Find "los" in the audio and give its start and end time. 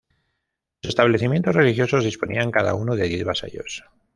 0.81-0.89